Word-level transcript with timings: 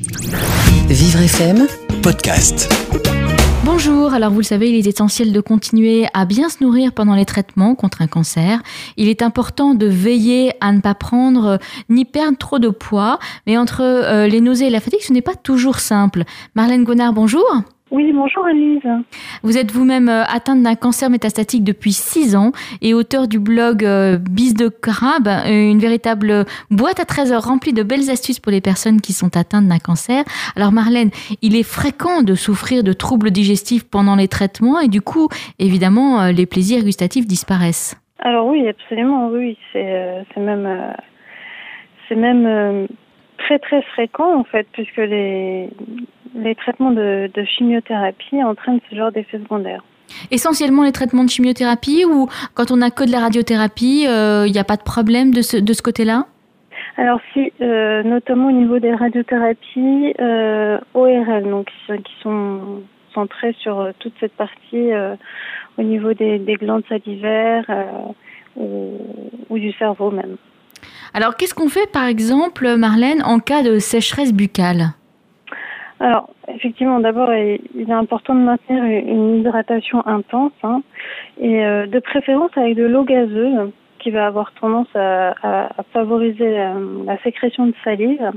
Vivre 0.00 1.22
FM 1.22 1.66
podcast. 2.04 2.72
Bonjour, 3.64 4.12
alors 4.12 4.30
vous 4.30 4.38
le 4.38 4.44
savez, 4.44 4.70
il 4.70 4.76
est 4.76 4.86
essentiel 4.86 5.32
de 5.32 5.40
continuer 5.40 6.06
à 6.14 6.24
bien 6.24 6.48
se 6.50 6.62
nourrir 6.62 6.92
pendant 6.92 7.16
les 7.16 7.24
traitements 7.24 7.74
contre 7.74 8.00
un 8.00 8.06
cancer. 8.06 8.62
Il 8.96 9.08
est 9.08 9.22
important 9.22 9.74
de 9.74 9.86
veiller 9.86 10.52
à 10.60 10.70
ne 10.70 10.80
pas 10.80 10.94
prendre 10.94 11.46
euh, 11.46 11.56
ni 11.88 12.04
perdre 12.04 12.38
trop 12.38 12.60
de 12.60 12.68
poids, 12.68 13.18
mais 13.48 13.58
entre 13.58 13.80
euh, 13.82 14.28
les 14.28 14.40
nausées 14.40 14.68
et 14.68 14.70
la 14.70 14.78
fatigue, 14.78 15.02
ce 15.02 15.12
n'est 15.12 15.20
pas 15.20 15.34
toujours 15.34 15.80
simple. 15.80 16.22
Marlène 16.54 16.84
Gonard, 16.84 17.12
bonjour. 17.12 17.44
Oui, 17.90 18.12
bonjour 18.12 18.46
Elise. 18.46 18.82
Vous 19.42 19.56
êtes 19.56 19.70
vous-même 19.70 20.10
euh, 20.10 20.22
atteinte 20.24 20.62
d'un 20.62 20.74
cancer 20.74 21.08
métastatique 21.08 21.64
depuis 21.64 21.92
6 21.92 22.36
ans 22.36 22.52
et 22.82 22.92
auteur 22.92 23.28
du 23.28 23.38
blog 23.38 23.82
euh, 23.82 24.18
Bis 24.18 24.52
de 24.52 24.68
Crabe, 24.68 25.26
euh, 25.26 25.70
une 25.70 25.78
véritable 25.78 26.44
boîte 26.70 27.00
à 27.00 27.06
trésors 27.06 27.44
remplie 27.44 27.72
de 27.72 27.82
belles 27.82 28.10
astuces 28.10 28.40
pour 28.40 28.52
les 28.52 28.60
personnes 28.60 29.00
qui 29.00 29.14
sont 29.14 29.36
atteintes 29.38 29.68
d'un 29.68 29.78
cancer. 29.78 30.24
Alors 30.54 30.70
Marlène, 30.70 31.10
il 31.40 31.56
est 31.56 31.62
fréquent 31.62 32.22
de 32.22 32.34
souffrir 32.34 32.84
de 32.84 32.92
troubles 32.92 33.30
digestifs 33.30 33.88
pendant 33.88 34.16
les 34.16 34.28
traitements 34.28 34.80
et 34.80 34.88
du 34.88 35.00
coup, 35.00 35.28
évidemment, 35.58 36.26
les 36.26 36.44
plaisirs 36.44 36.84
gustatifs 36.84 37.26
disparaissent. 37.26 37.96
Alors 38.18 38.46
oui, 38.48 38.68
absolument, 38.68 39.28
oui, 39.28 39.56
c'est 39.72 40.26
même 40.36 40.68
c'est 42.08 42.16
même 42.16 42.86
très 43.38 43.58
très 43.58 43.82
fréquent 43.82 44.38
en 44.38 44.44
fait, 44.44 44.66
puisque 44.72 44.96
les, 44.98 45.70
les 46.34 46.54
traitements 46.54 46.90
de, 46.90 47.30
chimiothérapie 47.44 48.42
entraînent 48.42 48.80
ce 48.90 48.96
genre 48.96 49.12
d'effets 49.12 49.38
secondaires. 49.38 49.82
Essentiellement 50.30 50.84
les 50.84 50.92
traitements 50.92 51.24
de 51.24 51.30
chimiothérapie 51.30 52.04
ou 52.04 52.28
quand 52.54 52.70
on 52.70 52.78
n'a 52.78 52.90
que 52.90 53.04
de 53.04 53.12
la 53.12 53.20
radiothérapie, 53.20 54.02
il 54.04 54.08
euh, 54.08 54.48
n'y 54.48 54.58
a 54.58 54.64
pas 54.64 54.76
de 54.76 54.82
problème 54.82 55.32
de 55.32 55.42
ce, 55.42 55.56
de 55.58 55.72
ce 55.72 55.82
côté-là? 55.82 56.26
Alors 56.96 57.20
si, 57.32 57.52
euh, 57.60 58.02
notamment 58.02 58.48
au 58.48 58.52
niveau 58.52 58.78
des 58.78 58.94
radiothérapies 58.94 60.14
euh, 60.20 60.78
ORL, 60.94 61.44
donc 61.44 61.68
qui 61.86 62.12
sont 62.22 62.82
centrées 63.14 63.54
sur 63.60 63.90
toute 63.98 64.14
cette 64.20 64.32
partie 64.32 64.90
au 65.76 65.82
niveau 65.82 66.12
des, 66.12 66.38
glandes 66.60 66.84
salivaires 66.88 67.66
ou, 68.56 69.58
du 69.58 69.72
cerveau 69.72 70.10
même. 70.10 70.36
Alors 71.14 71.36
qu'est-ce 71.36 71.54
qu'on 71.54 71.68
fait 71.68 71.90
par 71.90 72.06
exemple, 72.06 72.76
Marlène, 72.76 73.22
en 73.24 73.38
cas 73.40 73.62
de 73.62 73.78
sécheresse 73.78 74.32
buccale? 74.32 74.92
Alors, 76.00 76.30
effectivement, 76.46 77.00
d'abord, 77.00 77.32
il 77.34 77.88
est 77.88 77.92
important 77.92 78.34
de 78.34 78.40
maintenir 78.40 78.84
une 78.84 79.40
hydratation 79.40 80.06
intense 80.06 80.52
hein, 80.62 80.82
et 81.40 81.64
euh, 81.64 81.86
de 81.86 81.98
préférence 81.98 82.52
avec 82.56 82.76
de 82.76 82.84
l'eau 82.84 83.02
gazeuse 83.02 83.70
qui 83.98 84.10
va 84.10 84.26
avoir 84.26 84.52
tendance 84.52 84.94
à, 84.94 85.34
favoriser 85.92 86.56
la, 87.04 87.18
sécrétion 87.24 87.66
de 87.66 87.74
salive. 87.82 88.30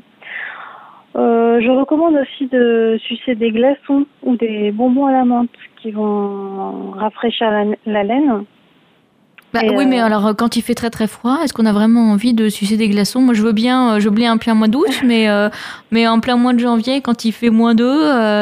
Euh, 1.15 1.61
je 1.61 1.69
recommande 1.69 2.15
aussi 2.15 2.47
de 2.47 2.97
sucer 2.99 3.35
des 3.35 3.51
glaçons 3.51 4.05
ou 4.23 4.35
des 4.37 4.71
bonbons 4.71 5.05
à 5.05 5.11
la 5.11 5.25
menthe 5.25 5.49
qui 5.81 5.91
vont 5.91 6.91
rafraîchir 6.91 7.51
la 7.85 8.03
laine. 8.03 8.45
Bah, 9.53 9.61
oui, 9.73 9.85
mais 9.85 10.01
euh, 10.01 10.05
alors 10.05 10.33
quand 10.37 10.55
il 10.55 10.61
fait 10.61 10.75
très 10.75 10.89
très 10.89 11.07
froid, 11.07 11.39
est-ce 11.43 11.53
qu'on 11.53 11.65
a 11.65 11.73
vraiment 11.73 12.11
envie 12.11 12.33
de 12.33 12.49
sucer 12.49 12.77
des 12.77 12.87
glaçons? 12.87 13.21
Moi, 13.21 13.33
je 13.33 13.41
veux 13.41 13.51
bien, 13.51 13.95
euh, 13.95 13.99
j'oublie 13.99 14.25
un 14.25 14.37
plein 14.37 14.53
mois 14.53 14.67
d'août, 14.67 15.01
mais 15.05 15.29
euh, 15.29 15.49
mais 15.91 16.07
en 16.07 16.19
plein 16.19 16.37
mois 16.37 16.53
de 16.53 16.59
janvier, 16.59 17.01
quand 17.01 17.25
il 17.25 17.31
fait 17.31 17.49
moins 17.49 17.75
2, 17.75 17.83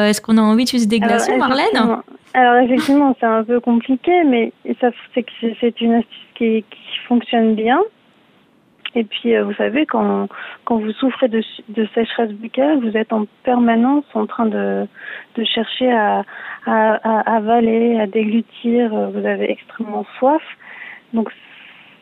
est-ce 0.08 0.20
qu'on 0.20 0.38
a 0.38 0.42
envie 0.42 0.64
de 0.64 0.68
sucer 0.68 0.86
des 0.86 1.00
glaçons, 1.00 1.36
Marlène? 1.36 2.02
Alors 2.32 2.56
effectivement, 2.62 3.16
c'est 3.18 3.26
un 3.26 3.42
peu 3.42 3.58
compliqué, 3.58 4.12
mais 4.24 4.52
ça, 4.80 4.90
c'est 5.14 5.26
c'est 5.60 5.80
une 5.80 5.94
astuce 5.94 6.18
qui, 6.36 6.64
qui 6.70 6.98
fonctionne 7.08 7.54
bien. 7.54 7.80
Et 8.96 9.04
puis, 9.04 9.38
vous 9.38 9.52
savez, 9.54 9.86
quand, 9.86 10.26
quand 10.64 10.78
vous 10.78 10.90
souffrez 10.92 11.28
de, 11.28 11.42
de 11.68 11.86
sécheresse 11.94 12.32
buccale, 12.32 12.80
vous 12.80 12.96
êtes 12.96 13.12
en 13.12 13.24
permanence 13.44 14.04
en 14.14 14.26
train 14.26 14.46
de, 14.46 14.84
de 15.36 15.44
chercher 15.44 15.92
à, 15.92 16.24
à, 16.66 16.94
à 16.94 17.36
avaler, 17.36 18.00
à 18.00 18.08
déglutir. 18.08 18.90
Vous 18.90 19.24
avez 19.24 19.48
extrêmement 19.50 20.04
soif. 20.18 20.42
Donc, 21.12 21.30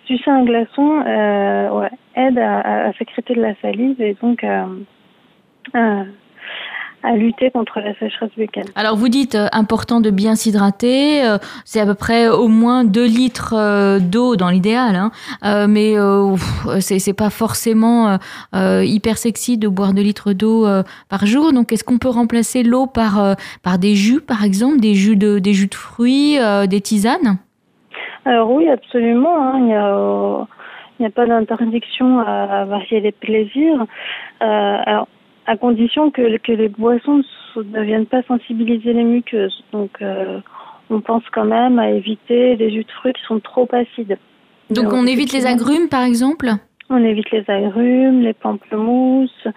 sucer 0.08 0.30
un 0.30 0.44
glaçon 0.44 1.02
euh, 1.06 1.88
aide 2.16 2.38
à, 2.38 2.92
sécréter 2.98 3.34
de 3.34 3.42
la 3.42 3.54
salive 3.60 4.00
et 4.00 4.16
donc 4.20 4.42
à, 4.42 4.66
à, 5.74 7.12
lutter 7.14 7.50
contre 7.50 7.80
la 7.80 7.92
sécheresse 7.98 8.30
buccale. 8.36 8.64
Alors 8.74 8.96
vous 8.96 9.10
dites 9.10 9.34
euh, 9.34 9.48
important 9.52 10.00
de 10.00 10.10
bien 10.10 10.34
s'hydrater, 10.34 11.24
euh, 11.24 11.36
c'est 11.66 11.78
à 11.78 11.84
peu 11.84 11.94
près 11.94 12.26
au 12.28 12.48
moins 12.48 12.84
2 12.84 13.04
litres 13.04 13.98
d'eau 14.00 14.36
dans 14.36 14.48
l'idéal, 14.48 14.96
hein. 14.96 15.66
mais 15.68 15.94
c'est 16.80 17.12
pas 17.12 17.30
forcément 17.30 18.18
hyper 18.54 19.18
sexy 19.18 19.58
de 19.58 19.68
boire 19.68 19.92
2 19.92 20.00
litres 20.00 20.32
d'eau 20.32 20.66
par 21.10 21.26
jour. 21.26 21.52
Donc 21.52 21.70
est-ce 21.72 21.84
qu'on 21.84 21.98
peut 21.98 22.08
remplacer 22.08 22.62
l'eau 22.62 22.86
par, 22.86 23.36
par 23.62 23.78
des 23.78 23.94
jus 23.94 24.22
par 24.22 24.42
exemple, 24.42 24.80
des 24.80 24.94
jus 24.94 25.16
de, 25.16 25.38
des 25.38 25.52
jus 25.52 25.68
de 25.68 25.74
fruits, 25.74 26.38
des 26.66 26.80
tisanes? 26.80 27.38
Alors 28.28 28.50
oui, 28.50 28.68
absolument. 28.68 29.36
Hein. 29.40 29.58
Il 29.58 29.64
n'y 31.00 31.06
a, 31.06 31.08
a, 31.08 31.10
pas 31.10 31.24
d'interdiction 31.24 32.20
à, 32.20 32.66
varier 32.66 33.00
les 33.00 33.12
plaisirs. 33.12 33.86
Euh, 34.42 34.76
alors, 34.84 35.08
à 35.46 35.56
condition 35.56 36.10
que, 36.10 36.36
que 36.36 36.52
les 36.52 36.68
boissons 36.68 37.22
ne 37.56 37.80
viennent 37.80 38.04
pas 38.04 38.22
sensibiliser 38.24 38.92
les 38.92 39.04
muqueuses. 39.04 39.64
Donc, 39.72 39.92
euh, 40.02 40.40
on 40.90 41.00
pense 41.00 41.22
quand 41.32 41.46
même 41.46 41.78
à 41.78 41.90
éviter 41.90 42.54
les 42.56 42.70
jus 42.70 42.84
de 42.84 42.90
fruits 42.90 43.14
qui 43.14 43.22
sont 43.22 43.40
trop 43.40 43.66
acides. 43.72 44.18
Donc, 44.68 44.92
on 44.92 45.06
évite 45.06 45.32
les 45.32 45.46
agrumes, 45.46 45.88
par 45.88 46.02
exemple? 46.02 46.48
On 46.90 47.02
évite 47.02 47.30
les 47.30 47.44
agrumes, 47.48 48.20
les 48.20 48.34
pamplemousses. 48.34 49.48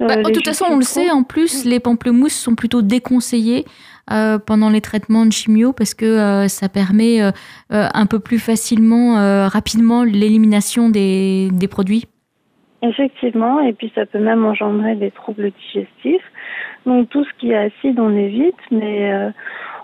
Euh, 0.00 0.06
bah, 0.06 0.16
de 0.16 0.30
toute 0.30 0.46
façon, 0.46 0.66
on 0.70 0.76
le 0.76 0.82
sait, 0.82 1.10
en 1.10 1.22
plus, 1.22 1.64
les 1.64 1.80
pamplemousses 1.80 2.34
sont 2.34 2.54
plutôt 2.54 2.82
déconseillés 2.82 3.64
euh, 4.10 4.38
pendant 4.44 4.68
les 4.68 4.80
traitements 4.80 5.24
de 5.24 5.32
chimio 5.32 5.72
parce 5.72 5.94
que 5.94 6.04
euh, 6.04 6.48
ça 6.48 6.68
permet 6.68 7.22
euh, 7.22 7.30
un 7.70 8.06
peu 8.06 8.18
plus 8.18 8.40
facilement, 8.40 9.14
rapidement 9.46 10.02
l'élimination 10.02 10.88
des, 10.88 11.50
des 11.52 11.68
produits. 11.68 12.06
Effectivement, 12.82 13.60
et 13.60 13.72
puis 13.72 13.92
ça 13.94 14.04
peut 14.06 14.18
même 14.18 14.44
engendrer 14.44 14.96
des 14.96 15.12
troubles 15.12 15.52
digestifs. 15.52 16.24
Donc 16.84 17.10
tout 17.10 17.24
ce 17.24 17.30
qui 17.38 17.52
est 17.52 17.56
acide, 17.56 18.00
on 18.00 18.16
évite, 18.16 18.56
mais 18.72 19.32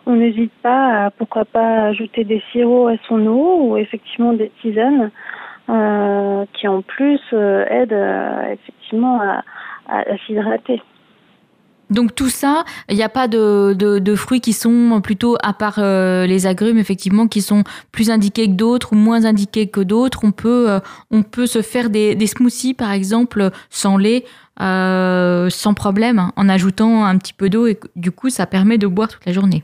on 0.04 0.16
n'hésite 0.16 0.52
pas 0.62 1.04
à 1.04 1.10
pourquoi 1.12 1.44
pas 1.44 1.84
ajouter 1.84 2.24
des 2.24 2.42
sirops 2.50 2.88
à 2.88 2.96
son 3.06 3.24
eau 3.24 3.68
ou 3.68 3.76
effectivement 3.76 4.32
des 4.32 4.50
tisanes 4.60 5.12
qui 6.54 6.66
en 6.66 6.82
plus 6.82 7.20
aident 7.32 8.50
effectivement 8.50 9.20
à, 9.20 9.44
à 9.88 10.16
s'hydrater. 10.26 10.80
Donc 11.90 12.14
tout 12.14 12.28
ça, 12.28 12.64
il 12.90 12.96
n'y 12.96 13.02
a 13.02 13.08
pas 13.08 13.28
de, 13.28 13.72
de, 13.74 14.14
fruits 14.14 14.40
qui 14.40 14.52
sont 14.52 15.00
plutôt, 15.02 15.36
à 15.42 15.54
part 15.54 15.78
euh, 15.78 16.26
les 16.26 16.46
agrumes, 16.46 16.78
effectivement, 16.78 17.26
qui 17.26 17.40
sont 17.40 17.64
plus 17.92 18.10
indiqués 18.10 18.46
que 18.46 18.52
d'autres 18.52 18.92
ou 18.92 18.96
moins 18.96 19.24
indiqués 19.24 19.68
que 19.68 19.80
d'autres. 19.80 20.20
On 20.22 20.32
peut, 20.32 20.70
euh, 20.70 20.80
on 21.10 21.22
peut 21.22 21.46
se 21.46 21.62
faire 21.62 21.88
des, 21.88 22.14
des, 22.14 22.26
smoothies, 22.26 22.74
par 22.74 22.92
exemple, 22.92 23.50
sans 23.70 23.96
lait, 23.96 24.24
euh, 24.60 25.48
sans 25.48 25.72
problème, 25.72 26.18
hein, 26.18 26.32
en 26.36 26.48
ajoutant 26.48 27.06
un 27.06 27.16
petit 27.16 27.32
peu 27.32 27.48
d'eau 27.48 27.66
et 27.66 27.78
du 27.96 28.10
coup, 28.10 28.28
ça 28.28 28.46
permet 28.46 28.76
de 28.76 28.86
boire 28.86 29.08
toute 29.08 29.24
la 29.24 29.32
journée. 29.32 29.62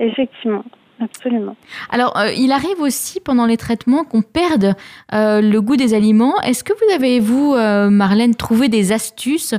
Effectivement. 0.00 0.64
Absolument. 1.00 1.56
Alors, 1.90 2.14
il 2.36 2.52
arrive 2.52 2.80
aussi 2.80 3.20
pendant 3.20 3.46
les 3.46 3.56
traitements 3.56 4.04
qu'on 4.04 4.22
perde 4.22 4.74
le 5.12 5.58
goût 5.60 5.76
des 5.76 5.92
aliments. 5.92 6.40
Est-ce 6.42 6.62
que 6.64 6.72
vous 6.72 6.94
avez, 6.94 7.20
vous, 7.20 7.54
Marlène, 7.90 8.34
trouvé 8.34 8.68
des 8.68 8.92
astuces 8.92 9.54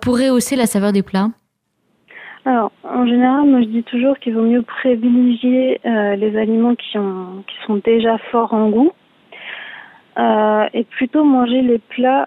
pour 0.00 0.18
rehausser 0.18 0.56
la 0.56 0.66
saveur 0.66 0.92
des 0.92 1.02
plats? 1.02 1.30
Alors, 2.44 2.70
en 2.84 3.04
général, 3.04 3.46
moi 3.46 3.60
je 3.60 3.66
dis 3.66 3.82
toujours 3.82 4.16
qu'il 4.20 4.34
vaut 4.34 4.44
mieux 4.44 4.62
privilégier 4.62 5.80
les 5.84 6.36
aliments 6.38 6.76
qui, 6.76 6.96
ont, 6.96 7.42
qui 7.48 7.56
sont 7.66 7.80
déjà 7.84 8.18
forts 8.30 8.54
en 8.54 8.70
goût 8.70 8.92
et 10.72 10.84
plutôt 10.84 11.24
manger 11.24 11.62
les 11.62 11.78
plats 11.78 12.26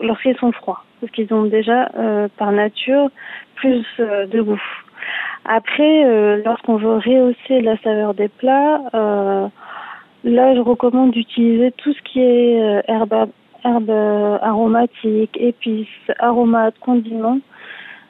lorsqu'ils 0.00 0.36
sont 0.38 0.52
froids, 0.52 0.82
parce 1.00 1.12
qu'ils 1.12 1.32
ont 1.34 1.44
déjà 1.44 1.90
par 2.38 2.50
nature 2.52 3.10
plus 3.56 3.84
de 3.98 4.40
goût. 4.40 4.62
Après, 5.44 6.04
euh, 6.04 6.40
lorsqu'on 6.44 6.76
veut 6.76 6.98
rehausser 6.98 7.60
la 7.62 7.76
saveur 7.78 8.14
des 8.14 8.28
plats, 8.28 8.80
euh, 8.94 9.48
là, 10.24 10.54
je 10.54 10.60
recommande 10.60 11.10
d'utiliser 11.10 11.72
tout 11.72 11.92
ce 11.92 12.02
qui 12.02 12.20
est 12.20 12.62
euh, 12.62 12.82
herbe, 12.86 13.28
herbe 13.64 13.90
aromatique, 14.40 15.36
épices, 15.40 15.88
aromates, 16.20 16.78
condiments. 16.78 17.40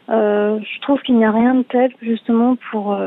je 0.08 0.80
trouve 0.82 1.00
qu'il 1.02 1.16
n'y 1.16 1.24
a 1.24 1.30
rien 1.30 1.54
de 1.54 1.62
tel 1.62 1.90
justement 2.02 2.56
pour 2.70 2.98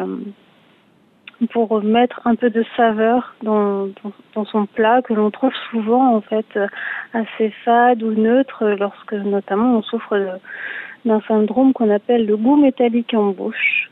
pour 1.51 1.83
mettre 1.83 2.21
un 2.25 2.36
peu 2.36 2.50
de 2.50 2.63
saveur 2.78 3.36
dans, 3.44 3.89
dans, 4.36 4.45
son 4.45 4.66
plat 4.66 5.01
que 5.01 5.13
l'on 5.13 5.31
trouve 5.31 5.51
souvent 5.69 6.16
en 6.16 6.21
fait 6.21 6.48
assez 7.13 7.50
fade 7.66 8.01
ou 8.04 8.12
neutre 8.13 8.63
lorsque 8.80 9.13
notamment 9.13 9.78
on 9.78 9.81
souffre 9.81 10.39
d'un 11.04 11.21
syndrome 11.28 11.74
qu'on 11.74 11.89
appelle 11.89 12.25
le 12.25 12.38
goût 12.38 12.56
métallique 12.56 13.13
en 13.13 13.31
bouche. 13.31 13.84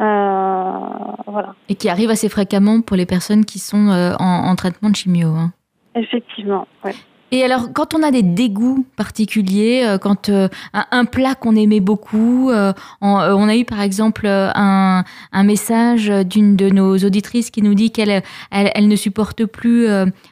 Euh, 0.00 0.78
voilà. 1.26 1.54
Et 1.68 1.74
qui 1.74 1.88
arrive 1.88 2.10
assez 2.10 2.28
fréquemment 2.28 2.80
pour 2.80 2.96
les 2.96 3.06
personnes 3.06 3.44
qui 3.44 3.58
sont 3.58 3.88
euh, 3.88 4.14
en, 4.18 4.54
traitement 4.56 4.90
de 4.90 4.96
chimio. 4.96 5.28
Hein. 5.28 5.52
Effectivement, 5.94 6.66
oui. 6.84 6.92
Et 7.34 7.42
alors, 7.42 7.72
quand 7.72 7.94
on 7.94 8.02
a 8.02 8.10
des 8.10 8.22
dégoûts 8.22 8.84
particuliers, 8.94 9.84
euh, 9.86 9.96
quand 9.96 10.28
euh, 10.28 10.48
un, 10.74 11.06
plat 11.06 11.34
qu'on 11.34 11.56
aimait 11.56 11.80
beaucoup, 11.80 12.50
euh, 12.50 12.74
on, 13.00 13.48
a 13.48 13.56
eu 13.56 13.64
par 13.64 13.80
exemple 13.80 14.26
un, 14.26 15.02
un 15.32 15.42
message 15.42 16.12
d'une 16.26 16.56
de 16.56 16.68
nos 16.68 16.98
auditrices 16.98 17.50
qui 17.50 17.62
nous 17.62 17.72
dit 17.72 17.90
qu'elle 17.90 18.22
elle, 18.50 18.86
ne 18.86 18.96
supporte 18.96 19.46
plus 19.46 19.86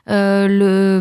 le 0.07 1.01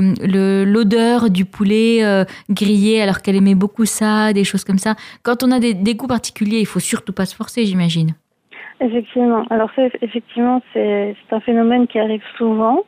l'odeur 0.64 1.30
du 1.30 1.44
poulet 1.44 2.26
grillé 2.50 3.02
alors 3.02 3.22
qu'elle 3.22 3.36
aimait 3.36 3.56
beaucoup 3.56 3.86
ça, 3.86 4.32
des 4.32 4.46
choses 4.46 4.64
comme 4.64 4.80
ça. 4.80 4.96
Quand 5.24 5.44
on 5.44 5.52
a 5.52 5.60
des 5.60 5.74
dégoûts 5.74 6.08
particuliers, 6.08 6.60
il 6.60 6.66
faut 6.66 6.80
surtout 6.80 7.14
pas 7.14 7.26
se 7.26 7.36
forcer, 7.36 7.66
j'imagine. 7.66 8.14
Effectivement. 8.82 9.44
Alors 9.50 9.70
c'est 9.76 9.92
effectivement 10.02 10.62
c'est 10.72 11.14
un 11.32 11.40
phénomène 11.42 11.86
qui 11.88 12.00
arrive 12.00 12.24
souvent. 12.38 12.84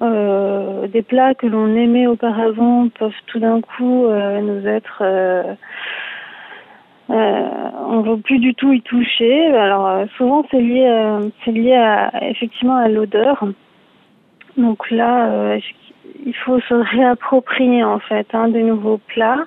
Euh, 0.00 0.86
des 0.86 1.02
plats 1.02 1.34
que 1.34 1.48
l'on 1.48 1.74
aimait 1.74 2.06
auparavant 2.06 2.88
peuvent 2.88 3.12
tout 3.26 3.40
d'un 3.40 3.60
coup 3.60 4.06
euh, 4.06 4.40
nous 4.40 4.66
être 4.66 4.98
euh, 5.00 5.54
euh, 7.10 7.48
on 7.88 8.02
ne 8.02 8.10
veut 8.10 8.20
plus 8.20 8.38
du 8.38 8.54
tout 8.54 8.72
y 8.72 8.80
toucher. 8.82 9.46
Alors 9.56 9.88
euh, 9.88 10.04
souvent 10.16 10.44
c'est 10.52 10.60
lié 10.60 10.86
c'est 11.44 11.50
lié 11.50 11.74
à 11.74 12.12
effectivement 12.30 12.76
à 12.76 12.88
l'odeur. 12.88 13.44
Donc 14.56 14.88
là 14.92 15.58
il 16.26 16.34
faut 16.44 16.60
se 16.60 16.74
réapproprier 16.74 17.84
en 17.84 17.98
fait 17.98 18.26
hein, 18.32 18.48
de 18.48 18.58
nouveaux 18.60 18.98
plats. 18.98 19.44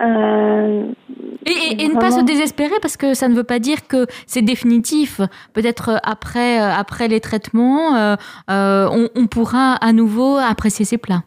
Euh, 0.00 0.84
et, 1.46 1.88
ne 1.88 1.98
pas 1.98 2.10
se 2.10 2.24
désespérer 2.24 2.74
parce 2.80 2.96
que 2.96 3.14
ça 3.14 3.28
ne 3.28 3.34
veut 3.34 3.44
pas 3.44 3.58
dire 3.58 3.86
que 3.88 4.06
c'est 4.26 4.42
définitif. 4.42 5.20
Peut-être 5.54 5.90
euh, 5.90 5.96
après, 6.02 6.60
euh, 6.60 6.72
après 6.72 7.08
les 7.08 7.20
traitements, 7.20 8.16
on, 8.48 9.08
on, 9.14 9.26
pourra 9.26 9.74
à 9.74 9.92
nouveau 9.92 10.36
apprécier 10.36 10.84
ces 10.84 10.98
plats. 10.98 11.22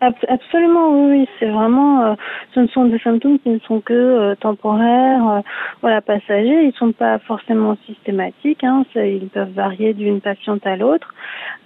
Absolument, 0.00 1.08
oui, 1.08 1.26
c'est 1.38 1.48
vraiment, 1.48 2.04
euh, 2.04 2.14
ce 2.54 2.60
ne 2.60 2.66
sont 2.68 2.84
des 2.84 2.98
symptômes 2.98 3.38
qui 3.38 3.48
ne 3.48 3.58
sont 3.60 3.80
que 3.80 3.94
euh, 3.94 4.34
temporaires, 4.34 5.26
euh, 5.26 5.40
voilà, 5.80 6.02
passagers. 6.02 6.64
Ils 6.64 6.66
ne 6.66 6.72
sont 6.72 6.92
pas 6.92 7.18
forcément 7.20 7.78
systématiques. 7.86 8.62
Hein, 8.62 8.84
ils 8.94 9.30
peuvent 9.32 9.52
varier 9.52 9.94
d'une 9.94 10.20
patiente 10.20 10.66
à 10.66 10.76
l'autre, 10.76 11.14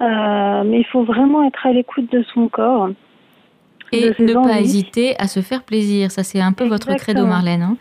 mais 0.01 0.79
il 0.79 0.87
faut 0.93 1.03
vraiment 1.03 1.45
être 1.45 1.67
à 1.67 1.73
l'écoute 1.73 2.11
de 2.13 2.25
son 2.33 2.49
corps. 2.49 2.91
Et 3.93 4.13
ne 4.21 4.35
pas 4.35 4.61
hésiter 4.61 5.17
à 5.19 5.27
se 5.27 5.41
faire 5.41 5.65
plaisir. 5.65 6.13
Ça, 6.13 6.23
c'est 6.23 6.41
un 6.41 6.53
peu 6.53 6.65
votre 6.65 6.95
credo, 6.95 7.27
Marlène. 7.27 7.63
Hein. 7.63 7.77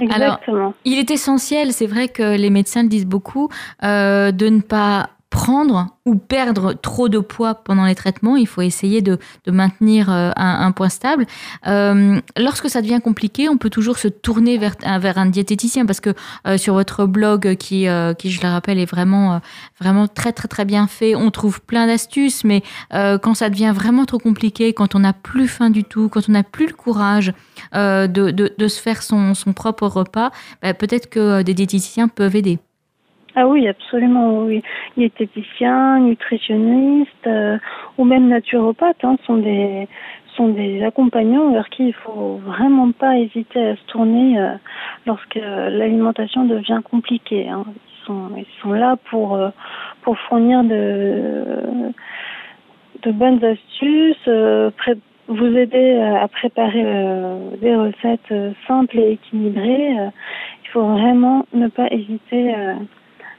Exactement. 0.00 0.56
Alors, 0.56 0.72
il 0.84 1.00
est 1.00 1.10
essentiel, 1.10 1.72
c'est 1.72 1.88
vrai 1.88 2.06
que 2.06 2.36
les 2.36 2.50
médecins 2.50 2.84
le 2.84 2.88
disent 2.88 3.08
beaucoup, 3.08 3.48
de 3.82 4.48
ne 4.48 4.60
pas 4.60 5.10
prendre 5.38 5.86
ou 6.04 6.16
perdre 6.16 6.72
trop 6.72 7.08
de 7.08 7.20
poids 7.20 7.54
pendant 7.54 7.84
les 7.84 7.94
traitements, 7.94 8.34
il 8.34 8.48
faut 8.48 8.60
essayer 8.60 9.02
de, 9.02 9.20
maintenir 9.46 10.10
euh, 10.10 10.32
un, 10.34 10.72
point 10.72 10.88
stable. 10.88 11.26
Euh, 11.68 12.20
lorsque 12.36 12.68
ça 12.68 12.82
devient 12.82 12.98
compliqué, 13.00 13.48
on 13.48 13.56
peut 13.56 13.70
toujours 13.70 13.98
se 13.98 14.08
tourner 14.08 14.58
vers, 14.58 14.74
vers 14.98 15.16
un 15.16 15.26
diététicien 15.26 15.86
parce 15.86 16.00
que 16.00 16.10
euh, 16.48 16.58
sur 16.58 16.74
votre 16.74 17.06
blog, 17.06 17.54
qui, 17.54 17.84
je 17.84 18.42
le 18.42 18.48
rappelle, 18.48 18.80
est 18.80 18.90
vraiment, 18.90 19.40
vraiment 19.80 20.08
très 20.08 20.32
très 20.32 20.48
très 20.48 20.64
bien 20.64 20.88
fait, 20.88 21.14
on 21.14 21.30
trouve 21.30 21.60
plein 21.60 21.86
d'astuces, 21.86 22.42
mais 22.42 22.64
quand 22.90 23.34
ça 23.34 23.48
devient 23.48 23.72
vraiment 23.72 24.06
trop 24.06 24.18
compliqué, 24.18 24.72
quand 24.72 24.96
on 24.96 25.00
n'a 25.00 25.12
plus 25.12 25.46
faim 25.46 25.70
du 25.70 25.84
tout, 25.84 26.08
quand 26.08 26.28
on 26.28 26.32
n'a 26.32 26.42
plus 26.42 26.66
le 26.66 26.74
courage 26.74 27.32
de, 27.72 28.68
se 28.68 28.80
faire 28.80 29.04
son, 29.04 29.34
son 29.34 29.52
propre 29.52 29.86
repas, 29.86 30.32
bah, 30.62 30.74
peut-être 30.74 31.08
que 31.08 31.42
des 31.42 31.54
diététiciens 31.54 32.08
peuvent 32.08 32.34
aider. 32.34 32.58
Ah 33.40 33.46
oui, 33.46 33.68
absolument, 33.68 34.40
oui. 34.40 34.64
Diététiciens, 34.96 36.00
nutritionnistes 36.00 37.28
euh, 37.28 37.56
ou 37.96 38.04
même 38.04 38.26
naturopathes 38.26 39.04
hein, 39.04 39.16
sont 39.26 39.36
des 39.36 39.86
sont 40.34 40.48
des 40.48 40.82
accompagnants 40.82 41.52
vers 41.52 41.68
qui 41.68 41.86
il 41.86 41.94
faut 41.94 42.40
vraiment 42.44 42.90
pas 42.90 43.16
hésiter 43.16 43.60
à 43.60 43.76
se 43.76 43.84
tourner 43.86 44.40
euh, 44.40 44.54
lorsque 45.06 45.36
l'alimentation 45.36 46.46
devient 46.46 46.80
compliquée. 46.82 47.48
Hein. 47.48 47.64
Ils 47.68 48.06
sont 48.06 48.30
ils 48.36 48.60
sont 48.60 48.72
là 48.72 48.96
pour 49.08 49.36
euh, 49.36 49.50
pour 50.02 50.18
fournir 50.18 50.64
de 50.64 51.92
de 53.04 53.12
bonnes 53.12 53.44
astuces, 53.44 54.28
vous 55.28 55.56
aider 55.56 56.00
à 56.00 56.26
préparer 56.26 56.84
des 57.60 57.76
recettes 57.76 58.34
simples 58.66 58.98
et 58.98 59.12
équilibrées. 59.12 59.92
il 59.92 60.68
faut 60.72 60.82
vraiment 60.82 61.46
ne 61.52 61.68
pas 61.68 61.86
hésiter 61.92 62.52
à 62.52 62.74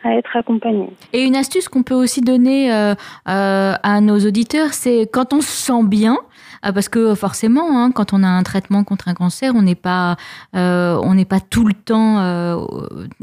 être 0.05 0.35
accompagné. 0.35 0.89
Et 1.13 1.23
une 1.23 1.35
astuce 1.35 1.67
qu'on 1.67 1.83
peut 1.83 1.95
aussi 1.95 2.21
donner 2.21 2.71
euh, 2.73 2.95
euh, 3.27 3.73
à 3.81 4.01
nos 4.01 4.19
auditeurs, 4.19 4.73
c'est 4.73 5.09
quand 5.11 5.33
on 5.33 5.41
se 5.41 5.51
sent 5.51 5.83
bien, 5.83 6.17
euh, 6.65 6.71
parce 6.71 6.89
que 6.89 7.15
forcément, 7.15 7.83
hein, 7.83 7.91
quand 7.91 8.13
on 8.13 8.23
a 8.23 8.27
un 8.27 8.43
traitement 8.43 8.83
contre 8.83 9.07
un 9.07 9.13
cancer, 9.13 9.53
on 9.55 9.61
n'est 9.61 9.75
pas, 9.75 10.17
on 10.53 11.13
n'est 11.13 11.25
pas 11.25 11.39
tout 11.39 11.65
le 11.65 11.73
temps 11.73 12.15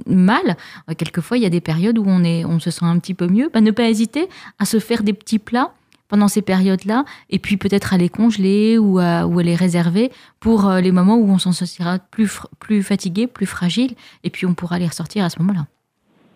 mal. 0.07 0.57
Quelquefois, 0.97 1.37
il 1.39 1.43
y 1.43 1.47
a 1.47 1.51
des 1.51 1.61
périodes 1.61 1.99
où 1.99 2.05
on 2.07 2.25
est, 2.25 2.45
on 2.45 2.61
se 2.61 2.71
sent 2.71 2.85
un 2.85 2.99
petit 2.99 3.15
peu 3.15 3.27
mieux. 3.27 3.51
Bah, 3.53 3.61
ne 3.61 3.71
pas 3.71 3.89
hésiter 3.89 4.29
à 4.59 4.65
se 4.65 4.79
faire 4.79 5.03
des 5.03 5.13
petits 5.13 5.39
plats 5.39 5.73
pendant 6.09 6.29
ces 6.29 6.41
périodes-là, 6.41 7.05
et 7.31 7.41
puis 7.41 7.57
peut-être 7.57 7.93
à 7.93 7.97
les 7.97 8.09
congeler 8.09 8.79
ou 8.79 9.01
à, 9.01 9.23
à 9.23 9.43
les 9.43 9.57
réserver 9.57 10.13
pour 10.39 10.71
les 10.71 10.93
moments 10.93 11.17
où 11.17 11.29
on 11.29 11.39
s'en 11.39 11.51
sortira 11.51 11.99
plus, 11.99 12.39
plus 12.61 12.85
fatigué, 12.85 13.27
plus 13.27 13.47
fragile, 13.47 13.95
et 14.23 14.31
puis 14.31 14.47
on 14.47 14.55
pourra 14.55 14.79
les 14.79 14.87
ressortir 14.87 15.25
à 15.25 15.31
ce 15.31 15.41
moment-là. 15.41 15.67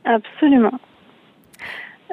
Absolument. 0.04 0.78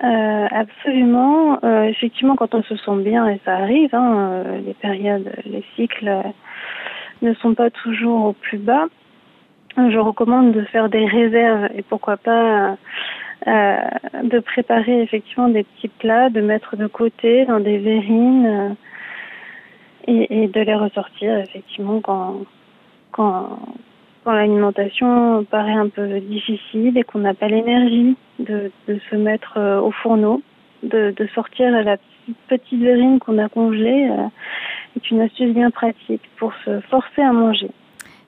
Euh, 0.03 0.47
absolument. 0.51 1.59
Euh, 1.63 1.83
effectivement, 1.83 2.35
quand 2.35 2.53
on 2.53 2.63
se 2.63 2.75
sent 2.75 2.97
bien, 2.97 3.27
et 3.27 3.39
ça 3.45 3.55
arrive, 3.55 3.93
hein, 3.95 4.29
euh, 4.29 4.61
les 4.61 4.73
périodes, 4.75 5.31
les 5.45 5.63
cycles 5.75 6.21
ne 7.21 7.33
sont 7.35 7.55
pas 7.55 7.71
toujours 7.71 8.25
au 8.25 8.33
plus 8.33 8.59
bas. 8.59 8.85
Je 9.75 9.97
recommande 9.97 10.51
de 10.53 10.63
faire 10.63 10.89
des 10.89 11.05
réserves 11.05 11.69
et 11.75 11.83
pourquoi 11.83 12.17
pas 12.17 12.77
de 13.45 14.39
préparer 14.39 15.03
effectivement 15.03 15.47
des 15.47 15.63
petits 15.63 15.87
plats, 15.87 16.29
de 16.29 16.41
mettre 16.41 16.75
de 16.75 16.87
côté 16.87 17.45
dans 17.45 17.59
des 17.59 17.77
verrines 17.77 18.75
et, 20.07 20.43
et, 20.43 20.47
de 20.47 20.59
les 20.61 20.73
ressortir 20.73 21.37
effectivement 21.37 22.01
quand, 22.01 22.41
quand, 23.11 23.59
quand 24.27 24.33
l'alimentation 24.33 25.45
paraît 25.50 25.71
un 25.71 25.88
peu 25.88 26.19
difficile 26.19 26.97
et 26.97 27.03
qu'on 27.03 27.19
n'a 27.19 27.33
pas 27.33 27.47
l'énergie 27.47 28.18
de, 28.39 28.69
se 28.88 29.15
mettre 29.15 29.53
euh, 29.56 29.79
au 29.79 29.91
fourneau, 29.91 30.41
de, 30.83 31.13
sortir 31.33 31.71
la 31.71 31.95
petite, 32.50 32.81
verrine 32.81 33.19
qu'on 33.19 33.38
a 33.38 33.47
congelée 33.47 34.09
euh, 34.12 34.27
est 34.97 35.12
une 35.12 35.21
astuce 35.21 35.53
bien 35.53 35.71
pratique 35.71 36.24
pour 36.35 36.51
se 36.65 36.81
forcer 36.89 37.21
à 37.21 37.31
manger. 37.31 37.71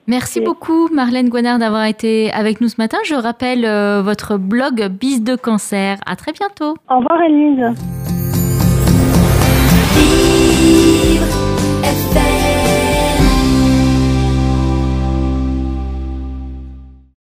Merci 0.06 0.40
beaucoup 0.40 0.88
Marlène 0.90 1.28
Guenard 1.28 1.58
d'avoir 1.58 1.84
été 1.84 2.32
avec 2.32 2.62
nous 2.62 2.68
ce 2.68 2.80
matin. 2.80 2.96
Je 3.04 3.14
rappelle 3.14 3.66
euh, 3.66 4.00
votre 4.00 4.38
blog 4.38 4.88
Bis 4.88 5.22
de 5.22 5.36
cancer. 5.36 5.98
À 6.06 6.16
très 6.16 6.32
bientôt. 6.32 6.76
Au 6.88 6.96
revoir 6.96 7.20
Elise. 7.20 7.99